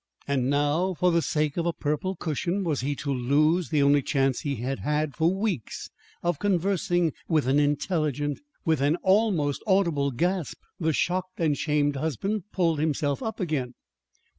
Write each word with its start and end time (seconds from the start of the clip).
And 0.27 0.49
now, 0.49 0.95
for 0.95 1.11
the 1.11 1.21
sake 1.21 1.57
of 1.57 1.67
a 1.67 1.73
purple 1.73 2.15
cushion, 2.15 2.63
was 2.63 2.81
he 2.81 2.95
to 2.95 3.13
lose 3.13 3.69
the 3.69 3.83
only 3.83 4.01
chance 4.01 4.39
he 4.39 4.55
had 4.55 4.79
had 4.79 5.13
for 5.13 5.31
weeks 5.31 5.91
of 6.23 6.39
conversing 6.39 7.13
with 7.27 7.45
an 7.47 7.59
intelligent 7.59 8.39
With 8.65 8.81
an 8.81 8.95
almost 9.03 9.61
audible 9.67 10.09
gasp 10.09 10.57
the 10.79 10.91
shocked 10.91 11.39
and 11.39 11.55
shamed 11.55 11.97
husband 11.97 12.45
pulled 12.51 12.79
himself 12.79 13.21
up 13.21 13.39
again. 13.39 13.75